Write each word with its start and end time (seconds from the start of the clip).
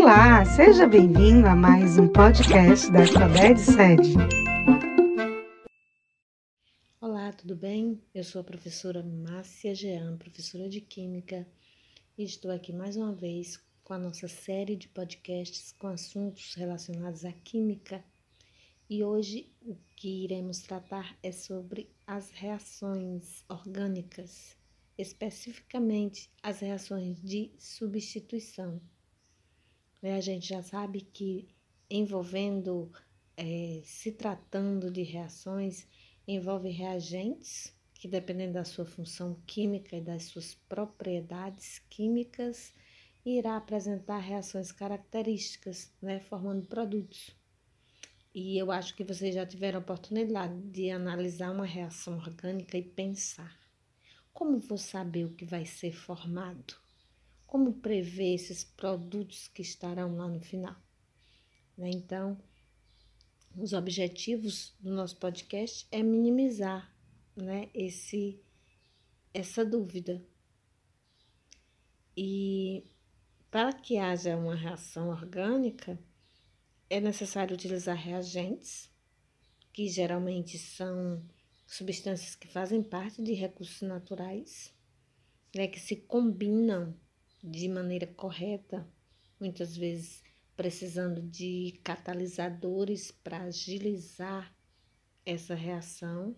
Olá, 0.00 0.44
seja 0.44 0.86
bem-vindo 0.86 1.48
a 1.48 1.56
mais 1.56 1.98
um 1.98 2.06
podcast 2.06 2.88
da 2.92 3.00
Alfabete 3.00 3.60
Sede. 3.60 4.14
Olá, 7.00 7.32
tudo 7.32 7.56
bem? 7.56 8.00
Eu 8.14 8.22
sou 8.22 8.40
a 8.40 8.44
professora 8.44 9.02
Márcia 9.02 9.74
Jean, 9.74 10.16
professora 10.16 10.68
de 10.68 10.80
Química, 10.80 11.44
e 12.16 12.22
estou 12.22 12.52
aqui 12.52 12.72
mais 12.72 12.96
uma 12.96 13.12
vez 13.12 13.60
com 13.82 13.92
a 13.92 13.98
nossa 13.98 14.28
série 14.28 14.76
de 14.76 14.86
podcasts 14.86 15.72
com 15.72 15.88
assuntos 15.88 16.54
relacionados 16.54 17.24
à 17.24 17.32
Química. 17.32 18.02
E 18.88 19.02
hoje 19.02 19.52
o 19.60 19.76
que 19.96 20.22
iremos 20.22 20.60
tratar 20.60 21.18
é 21.24 21.32
sobre 21.32 21.90
as 22.06 22.30
reações 22.30 23.44
orgânicas, 23.48 24.56
especificamente 24.96 26.30
as 26.40 26.60
reações 26.60 27.20
de 27.20 27.50
substituição. 27.58 28.80
Né, 30.00 30.14
a 30.14 30.20
gente 30.20 30.48
já 30.48 30.62
sabe 30.62 31.00
que 31.00 31.48
envolvendo, 31.90 32.92
é, 33.36 33.80
se 33.84 34.12
tratando 34.12 34.90
de 34.90 35.02
reações, 35.02 35.86
envolve 36.26 36.68
reagentes, 36.70 37.74
que 37.94 38.06
dependendo 38.06 38.52
da 38.54 38.64
sua 38.64 38.86
função 38.86 39.40
química 39.46 39.96
e 39.96 40.00
das 40.00 40.24
suas 40.24 40.54
propriedades 40.54 41.80
químicas, 41.90 42.72
irá 43.24 43.56
apresentar 43.56 44.18
reações 44.18 44.70
características, 44.70 45.92
né, 46.00 46.20
formando 46.20 46.66
produtos. 46.66 47.36
E 48.34 48.56
eu 48.56 48.70
acho 48.70 48.94
que 48.94 49.02
vocês 49.02 49.34
já 49.34 49.44
tiveram 49.44 49.78
a 49.78 49.82
oportunidade 49.82 50.60
de 50.70 50.90
analisar 50.90 51.50
uma 51.50 51.66
reação 51.66 52.16
orgânica 52.18 52.78
e 52.78 52.82
pensar: 52.82 53.58
como 54.32 54.58
vou 54.58 54.78
saber 54.78 55.24
o 55.24 55.34
que 55.34 55.44
vai 55.44 55.64
ser 55.64 55.92
formado? 55.92 56.76
Como 57.48 57.72
prever 57.72 58.34
esses 58.34 58.62
produtos 58.62 59.48
que 59.48 59.62
estarão 59.62 60.14
lá 60.14 60.28
no 60.28 60.38
final? 60.38 60.76
Né? 61.78 61.88
Então, 61.88 62.38
os 63.56 63.72
objetivos 63.72 64.74
do 64.78 64.92
nosso 64.92 65.16
podcast 65.16 65.88
é 65.90 66.02
minimizar 66.02 66.94
né, 67.34 67.70
esse, 67.72 68.38
essa 69.32 69.64
dúvida. 69.64 70.22
E 72.14 72.84
para 73.50 73.72
que 73.72 73.96
haja 73.96 74.36
uma 74.36 74.54
reação 74.54 75.08
orgânica, 75.08 75.98
é 76.90 77.00
necessário 77.00 77.54
utilizar 77.54 77.96
reagentes, 77.96 78.90
que 79.72 79.88
geralmente 79.88 80.58
são 80.58 81.24
substâncias 81.66 82.34
que 82.34 82.46
fazem 82.46 82.82
parte 82.82 83.22
de 83.22 83.32
recursos 83.32 83.80
naturais, 83.80 84.70
né, 85.56 85.66
que 85.66 85.80
se 85.80 85.96
combinam 85.96 86.94
de 87.42 87.68
maneira 87.68 88.06
correta, 88.06 88.86
muitas 89.38 89.76
vezes 89.76 90.22
precisando 90.56 91.22
de 91.22 91.80
catalisadores 91.84 93.12
para 93.12 93.42
agilizar 93.42 94.52
essa 95.24 95.54
reação 95.54 96.36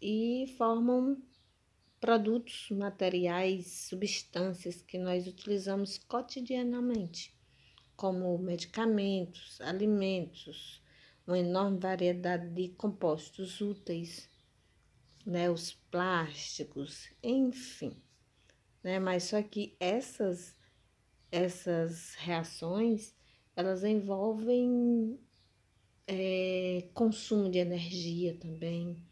e 0.00 0.54
formam 0.58 1.22
produtos, 1.98 2.68
materiais, 2.70 3.86
substâncias 3.88 4.82
que 4.82 4.98
nós 4.98 5.26
utilizamos 5.26 5.96
cotidianamente, 5.96 7.34
como 7.96 8.36
medicamentos, 8.36 9.58
alimentos, 9.62 10.82
uma 11.26 11.38
enorme 11.38 11.78
variedade 11.78 12.50
de 12.50 12.68
compostos 12.74 13.60
úteis, 13.62 14.28
né, 15.24 15.50
os 15.50 15.72
plásticos, 15.90 17.08
enfim 17.22 17.96
né? 18.86 19.00
Mas 19.00 19.24
só 19.24 19.42
que 19.42 19.76
essas 19.80 20.54
essas 21.32 22.14
reações 22.14 23.12
elas 23.56 23.82
envolvem 23.82 25.18
é, 26.06 26.88
consumo 26.94 27.50
de 27.50 27.58
energia 27.58 28.38
também, 28.38 29.04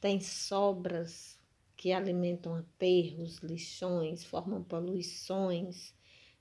tem 0.00 0.20
sobras 0.20 1.36
que 1.76 1.90
alimentam 1.90 2.54
aterros, 2.54 3.38
lixões, 3.38 4.22
formam 4.22 4.62
poluições, 4.62 5.92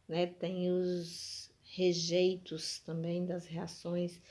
né? 0.07 0.28
Tem 0.28 0.69
os 0.69 1.52
rejeitos 1.63 2.79
também 2.81 3.25
das 3.25 3.47
reações, 3.47 4.22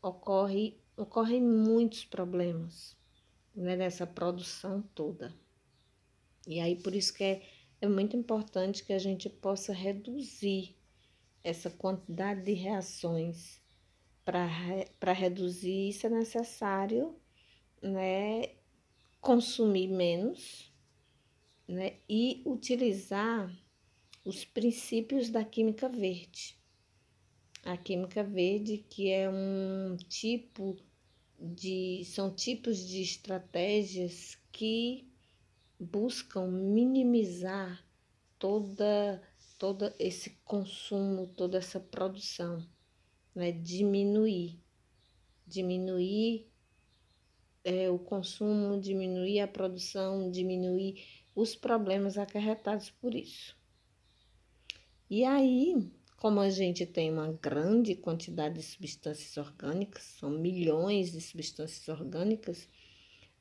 ocorre, 0.00 0.80
ocorrem 0.96 1.42
muitos 1.42 2.06
problemas 2.06 2.96
né, 3.54 3.76
nessa 3.76 4.06
produção 4.06 4.80
toda. 4.94 5.34
E 6.46 6.58
aí 6.58 6.74
por 6.74 6.94
isso 6.94 7.12
que 7.12 7.22
é 7.22 7.57
é 7.80 7.88
muito 7.88 8.16
importante 8.16 8.84
que 8.84 8.92
a 8.92 8.98
gente 8.98 9.28
possa 9.28 9.72
reduzir 9.72 10.76
essa 11.42 11.70
quantidade 11.70 12.42
de 12.42 12.52
reações. 12.52 13.60
Para 14.24 15.12
reduzir 15.12 15.88
isso 15.88 16.06
é 16.06 16.10
necessário 16.10 17.16
né, 17.80 18.50
consumir 19.20 19.88
menos 19.88 20.70
né, 21.66 21.96
e 22.08 22.42
utilizar 22.44 23.50
os 24.24 24.44
princípios 24.44 25.30
da 25.30 25.44
química 25.44 25.88
verde. 25.88 26.58
A 27.64 27.76
química 27.76 28.22
verde, 28.22 28.78
que 28.78 29.10
é 29.10 29.28
um 29.30 29.96
tipo 30.08 30.76
de. 31.38 32.04
são 32.04 32.34
tipos 32.34 32.86
de 32.86 33.02
estratégias 33.02 34.38
que 34.52 35.07
buscam 35.78 36.46
minimizar 36.48 37.84
toda 38.38 39.22
todo 39.58 39.92
esse 39.98 40.30
consumo, 40.44 41.26
toda 41.36 41.58
essa 41.58 41.80
produção, 41.80 42.64
né? 43.34 43.50
diminuir, 43.50 44.62
diminuir 45.44 46.48
é, 47.64 47.90
o 47.90 47.98
consumo, 47.98 48.80
diminuir 48.80 49.40
a 49.40 49.48
produção, 49.48 50.30
diminuir 50.30 51.04
os 51.34 51.56
problemas 51.56 52.16
acarretados 52.16 52.88
por 52.88 53.14
isso. 53.14 53.56
E 55.10 55.24
aí, 55.24 55.90
como 56.16 56.38
a 56.40 56.50
gente 56.50 56.86
tem 56.86 57.12
uma 57.12 57.32
grande 57.32 57.96
quantidade 57.96 58.56
de 58.56 58.62
substâncias 58.62 59.36
orgânicas, 59.36 60.04
são 60.04 60.30
milhões 60.30 61.10
de 61.10 61.20
substâncias 61.20 61.88
orgânicas, 61.88 62.68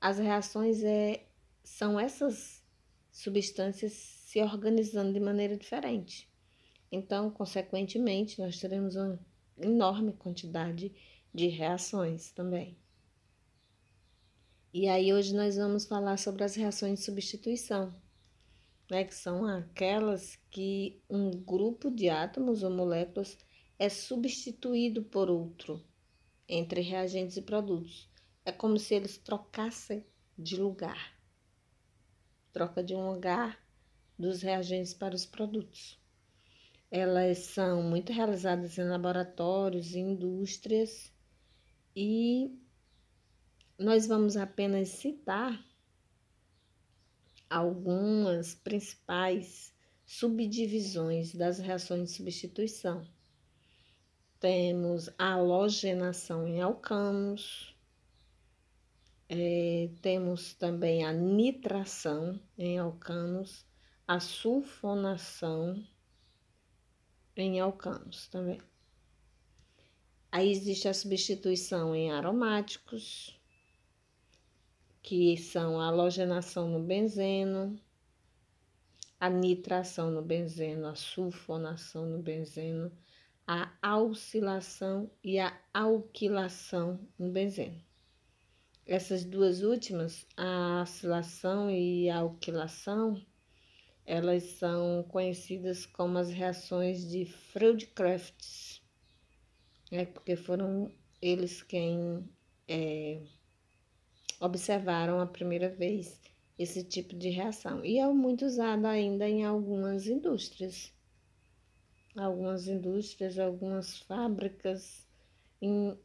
as 0.02 0.18
reações 0.18 0.84
é 0.84 1.27
são 1.68 2.00
essas 2.00 2.64
substâncias 3.12 3.92
se 3.92 4.42
organizando 4.42 5.12
de 5.12 5.20
maneira 5.20 5.58
diferente. 5.58 6.32
Então, 6.90 7.30
consequentemente, 7.30 8.40
nós 8.40 8.58
teremos 8.58 8.96
uma 8.96 9.20
enorme 9.58 10.14
quantidade 10.14 10.96
de 11.34 11.48
reações 11.48 12.32
também. 12.32 12.78
E 14.74 14.88
aí, 14.88 15.14
hoje 15.14 15.36
nós 15.36 15.58
vamos 15.58 15.86
falar 15.86 16.18
sobre 16.18 16.46
as 16.46 16.56
reações 16.56 17.00
de 17.00 17.06
substituição, 17.06 17.94
né, 18.90 19.04
que 19.04 19.14
são 19.14 19.46
aquelas 19.46 20.38
que 20.50 21.02
um 21.10 21.32
grupo 21.32 21.92
de 21.92 22.08
átomos 22.08 22.64
ou 22.64 22.72
moléculas 22.72 23.38
é 23.78 23.90
substituído 23.90 25.04
por 25.04 25.30
outro 25.30 25.84
entre 26.48 26.80
reagentes 26.80 27.36
e 27.36 27.42
produtos. 27.42 28.10
É 28.46 28.54
como 28.54 28.80
se 28.80 28.96
eles 28.96 29.18
trocassem 29.18 30.06
de 30.38 30.56
lugar 30.56 31.17
troca 32.58 32.84
de 32.84 32.96
um 32.96 33.12
lugar 33.12 33.64
dos 34.18 34.42
reagentes 34.42 34.92
para 34.92 35.14
os 35.14 35.28
produtos. 35.28 35.96
Elas 36.90 37.38
são 37.38 37.84
muito 37.84 38.12
realizadas 38.12 38.80
em 38.80 38.84
laboratórios 38.84 39.94
e 39.94 40.00
indústrias 40.00 41.14
e 41.96 42.60
nós 43.78 44.08
vamos 44.08 44.36
apenas 44.36 44.90
citar 44.90 45.64
algumas 47.48 48.56
principais 48.56 49.72
subdivisões 50.04 51.36
das 51.36 51.60
reações 51.60 52.10
de 52.10 52.16
substituição. 52.16 53.08
Temos 54.40 55.12
a 55.16 55.34
halogenação 55.34 56.48
em 56.48 56.60
alcanos, 56.60 57.77
é, 59.30 59.90
temos 60.02 60.54
também 60.54 61.06
a 61.06 61.12
nitração 61.12 62.40
em 62.58 62.78
alcanos, 62.78 63.66
a 64.08 64.20
sulfonação 64.20 65.84
em 67.36 67.60
alcanos 67.60 68.28
também. 68.28 68.60
Aí 70.32 70.50
existe 70.50 70.88
a 70.88 70.94
substituição 70.94 71.96
em 71.96 72.12
aromáticos, 72.12 73.40
que 75.02 75.38
são 75.38 75.80
a 75.80 75.88
halogenação 75.88 76.70
no 76.70 76.84
benzeno, 76.84 77.80
a 79.20 79.30
nitração 79.30 80.12
no 80.12 80.22
benzeno, 80.22 80.88
a 80.88 80.96
sulfonação 80.96 82.06
no 82.06 82.22
benzeno, 82.22 82.92
a 83.46 83.74
alcilação 83.82 85.10
e 85.24 85.40
a 85.40 85.58
alquilação 85.74 87.00
no 87.18 87.32
benzeno. 87.32 87.87
Essas 88.88 89.26
duas 89.26 89.64
últimas, 89.64 90.26
a 90.38 90.82
oscilação 90.82 91.70
e 91.70 92.10
a 92.10 92.20
alquilação, 92.20 93.22
elas 94.06 94.44
são 94.44 95.04
conhecidas 95.10 95.86
como 95.86 96.18
as 96.18 96.30
reações 96.30 97.06
de 97.06 97.26
Freud-Crafts. 97.26 98.82
é 99.92 100.06
porque 100.06 100.38
foram 100.38 100.90
eles 101.22 101.62
quem 101.62 102.30
é, 102.66 103.22
observaram 104.40 105.20
a 105.20 105.26
primeira 105.26 105.68
vez 105.68 106.22
esse 106.58 106.82
tipo 106.82 107.14
de 107.14 107.28
reação. 107.28 107.84
E 107.84 108.00
é 108.00 108.08
muito 108.08 108.46
usado 108.46 108.86
ainda 108.86 109.28
em 109.28 109.44
algumas 109.44 110.08
indústrias. 110.08 110.94
Algumas 112.16 112.70
indústrias, 112.70 113.38
algumas 113.38 113.98
fábricas 114.00 115.06
em, 115.62 116.00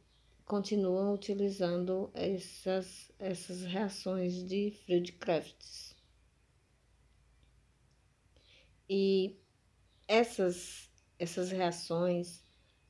continuam 0.45 1.13
utilizando 1.13 2.09
essas, 2.13 3.11
essas 3.19 3.63
reações 3.63 4.45
de 4.45 4.71
Friedcraft. 4.85 5.93
E 8.89 9.37
essas, 10.07 10.89
essas 11.17 11.51
reações 11.51 12.43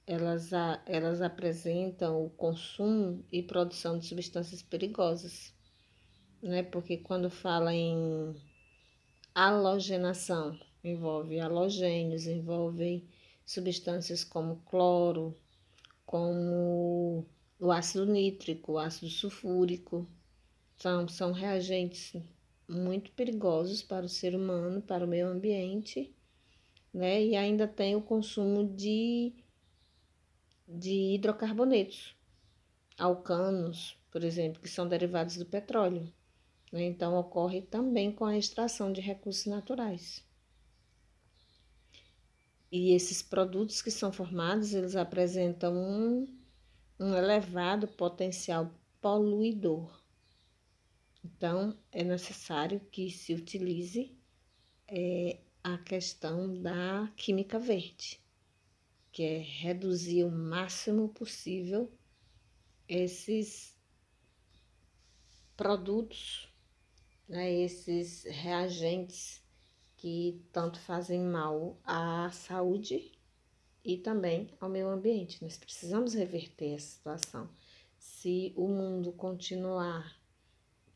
elas, 0.05 0.51
elas 0.85 1.21
apresentam 1.21 2.25
o 2.25 2.29
consumo 2.29 3.25
e 3.31 3.41
produção 3.41 3.97
de 3.97 4.05
substâncias 4.05 4.61
perigosas, 4.61 5.53
né? 6.41 6.61
Porque 6.63 6.97
quando 6.97 7.29
fala 7.29 7.73
em 7.73 8.35
halogenação, 9.33 10.59
envolve 10.83 11.39
halogênios, 11.39 12.27
envolve 12.27 13.07
substâncias 13.45 14.23
como 14.23 14.57
cloro, 14.65 15.37
como 16.05 17.25
o 17.63 17.71
ácido 17.71 18.05
nítrico, 18.05 18.73
o 18.73 18.77
ácido 18.77 19.09
sulfúrico. 19.09 20.05
São, 20.75 21.07
são 21.07 21.31
reagentes 21.31 22.13
muito 22.67 23.09
perigosos 23.13 23.81
para 23.81 24.05
o 24.05 24.09
ser 24.09 24.35
humano, 24.35 24.81
para 24.81 25.05
o 25.05 25.07
meio 25.07 25.27
ambiente, 25.29 26.13
né? 26.93 27.23
E 27.23 27.37
ainda 27.37 27.65
tem 27.65 27.95
o 27.95 28.01
consumo 28.01 28.67
de 28.75 29.33
de 30.67 31.13
hidrocarbonetos, 31.15 32.15
alcanos, 32.97 33.97
por 34.11 34.23
exemplo, 34.23 34.61
que 34.61 34.69
são 34.69 34.87
derivados 34.87 35.37
do 35.37 35.45
petróleo. 35.45 36.11
Né? 36.71 36.83
Então, 36.83 37.15
ocorre 37.15 37.61
também 37.61 38.11
com 38.11 38.25
a 38.25 38.37
extração 38.37 38.91
de 38.91 38.99
recursos 38.99 39.45
naturais. 39.45 40.23
E 42.71 42.91
esses 42.91 43.21
produtos 43.21 43.81
que 43.81 43.91
são 43.91 44.11
formados, 44.11 44.73
eles 44.73 44.95
apresentam 44.95 45.75
um, 45.75 46.42
um 47.03 47.15
elevado 47.15 47.87
potencial 47.87 48.71
poluidor. 49.01 50.01
Então, 51.23 51.77
é 51.91 52.03
necessário 52.03 52.79
que 52.91 53.09
se 53.09 53.33
utilize 53.33 54.15
é, 54.87 55.39
a 55.63 55.77
questão 55.77 56.61
da 56.61 57.11
química 57.15 57.59
verde 57.59 58.23
que 59.13 59.21
é 59.21 59.37
reduzir 59.37 60.23
o 60.23 60.31
máximo 60.31 61.07
possível 61.07 61.93
esses 62.87 63.77
produtos, 65.55 66.51
né, 67.29 67.53
esses 67.53 68.23
reagentes 68.23 69.43
que 69.95 70.43
tanto 70.51 70.79
fazem 70.79 71.21
mal 71.21 71.79
à 71.83 72.31
saúde 72.31 73.11
e 73.83 73.97
também 73.97 74.49
ao 74.59 74.69
meio 74.69 74.89
ambiente. 74.89 75.43
Nós 75.43 75.57
precisamos 75.57 76.13
reverter 76.13 76.75
essa 76.75 76.95
situação. 76.95 77.49
Se 77.97 78.53
o 78.55 78.67
mundo 78.67 79.11
continuar 79.11 80.17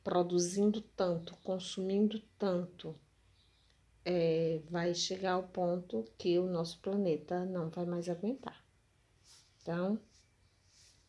produzindo 0.04 0.82
tanto, 0.82 1.36
consumindo 1.44 2.22
tanto, 2.38 2.96
é, 4.06 4.62
vai 4.70 4.94
chegar 4.94 5.34
ao 5.34 5.44
ponto 5.44 6.06
que 6.18 6.40
o 6.40 6.46
nosso 6.46 6.80
planeta 6.80 7.46
não 7.46 7.70
vai 7.70 7.86
mais 7.86 8.08
aguentar. 8.08 8.66
Então, 9.62 10.00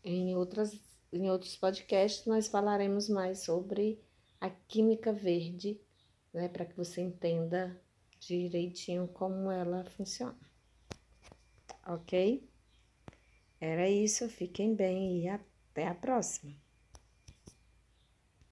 em, 0.03 0.35
outras, 0.35 0.77
em 1.13 1.31
outros 1.31 1.55
podcasts, 1.55 2.27
nós 2.27 2.49
falaremos 2.49 3.09
mais 3.09 3.45
sobre 3.45 4.03
a 4.41 4.51
química 4.51 5.13
verde, 5.13 5.81
né, 6.33 6.49
para 6.49 6.65
que 6.65 6.77
você 6.77 7.01
entenda 7.01 7.81
direitinho 8.19 9.07
como 9.07 9.49
ela 9.49 9.85
funciona. 9.85 10.48
Ok? 11.89 12.13
Era 13.61 13.89
isso, 13.89 14.29
fiquem 14.29 14.75
bem 14.75 15.23
e 15.23 15.29
até 15.29 15.87
a 15.87 15.95
próxima. 15.95 16.53